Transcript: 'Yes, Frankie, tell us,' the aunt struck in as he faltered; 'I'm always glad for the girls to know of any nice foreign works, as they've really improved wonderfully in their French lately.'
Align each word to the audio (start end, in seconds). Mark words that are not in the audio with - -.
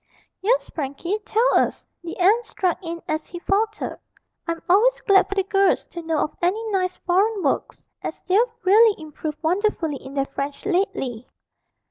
'Yes, 0.41 0.67
Frankie, 0.71 1.19
tell 1.27 1.47
us,' 1.59 1.85
the 2.03 2.17
aunt 2.17 2.43
struck 2.43 2.79
in 2.81 3.03
as 3.07 3.27
he 3.27 3.37
faltered; 3.37 3.99
'I'm 4.47 4.59
always 4.67 4.99
glad 5.01 5.29
for 5.29 5.35
the 5.35 5.43
girls 5.43 5.85
to 5.91 6.01
know 6.01 6.17
of 6.17 6.35
any 6.41 6.65
nice 6.71 6.95
foreign 7.05 7.43
works, 7.43 7.85
as 8.01 8.19
they've 8.21 8.39
really 8.63 8.99
improved 8.99 9.37
wonderfully 9.43 9.97
in 9.97 10.15
their 10.15 10.25
French 10.25 10.65
lately.' 10.65 11.27